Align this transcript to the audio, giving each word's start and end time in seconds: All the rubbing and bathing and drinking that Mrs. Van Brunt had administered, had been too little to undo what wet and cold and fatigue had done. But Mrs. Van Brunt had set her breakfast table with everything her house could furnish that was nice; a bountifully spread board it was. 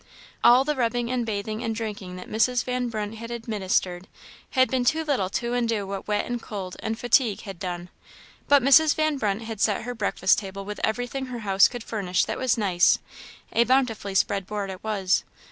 All 0.43 0.63
the 0.63 0.75
rubbing 0.75 1.11
and 1.11 1.27
bathing 1.27 1.63
and 1.63 1.75
drinking 1.75 2.15
that 2.15 2.27
Mrs. 2.27 2.63
Van 2.63 2.89
Brunt 2.89 3.13
had 3.19 3.29
administered, 3.29 4.07
had 4.49 4.71
been 4.71 4.83
too 4.83 5.03
little 5.03 5.29
to 5.29 5.53
undo 5.53 5.85
what 5.85 6.07
wet 6.07 6.25
and 6.25 6.41
cold 6.41 6.75
and 6.79 6.97
fatigue 6.97 7.41
had 7.41 7.59
done. 7.59 7.89
But 8.47 8.63
Mrs. 8.63 8.95
Van 8.95 9.19
Brunt 9.19 9.43
had 9.43 9.61
set 9.61 9.83
her 9.83 9.93
breakfast 9.93 10.39
table 10.39 10.65
with 10.65 10.81
everything 10.83 11.27
her 11.27 11.41
house 11.41 11.67
could 11.67 11.83
furnish 11.83 12.25
that 12.25 12.39
was 12.39 12.57
nice; 12.57 12.97
a 13.51 13.63
bountifully 13.63 14.15
spread 14.15 14.47
board 14.47 14.71
it 14.71 14.83
was. 14.83 15.23